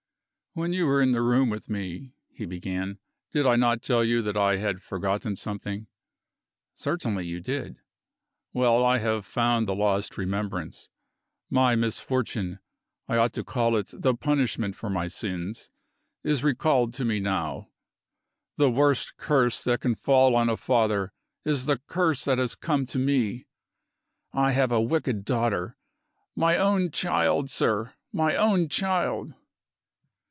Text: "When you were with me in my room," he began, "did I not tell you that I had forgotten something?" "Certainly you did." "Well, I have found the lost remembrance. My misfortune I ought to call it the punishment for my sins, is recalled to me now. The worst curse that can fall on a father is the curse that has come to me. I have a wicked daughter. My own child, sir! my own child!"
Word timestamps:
"When 0.53 0.73
you 0.73 0.85
were 0.85 0.97
with 0.99 1.05
me 1.07 1.07
in 1.07 1.23
my 1.23 1.79
room," 1.79 2.13
he 2.33 2.45
began, 2.45 2.99
"did 3.31 3.45
I 3.47 3.55
not 3.55 3.81
tell 3.81 4.03
you 4.03 4.21
that 4.23 4.35
I 4.35 4.57
had 4.57 4.81
forgotten 4.83 5.37
something?" 5.37 5.87
"Certainly 6.73 7.25
you 7.25 7.39
did." 7.39 7.79
"Well, 8.51 8.83
I 8.83 8.97
have 8.97 9.25
found 9.25 9.65
the 9.65 9.73
lost 9.73 10.17
remembrance. 10.17 10.89
My 11.49 11.77
misfortune 11.77 12.59
I 13.07 13.15
ought 13.15 13.31
to 13.35 13.45
call 13.45 13.77
it 13.77 13.91
the 13.93 14.13
punishment 14.13 14.75
for 14.75 14.89
my 14.89 15.07
sins, 15.07 15.69
is 16.21 16.43
recalled 16.43 16.93
to 16.95 17.05
me 17.05 17.21
now. 17.21 17.69
The 18.57 18.69
worst 18.69 19.15
curse 19.15 19.63
that 19.63 19.79
can 19.79 19.95
fall 19.95 20.35
on 20.35 20.49
a 20.49 20.57
father 20.57 21.13
is 21.45 21.65
the 21.65 21.79
curse 21.87 22.25
that 22.25 22.39
has 22.39 22.55
come 22.55 22.85
to 22.87 22.99
me. 22.99 23.47
I 24.33 24.51
have 24.51 24.73
a 24.73 24.81
wicked 24.81 25.23
daughter. 25.23 25.77
My 26.35 26.57
own 26.57 26.91
child, 26.91 27.49
sir! 27.49 27.93
my 28.11 28.35
own 28.35 28.67
child!" 28.67 29.33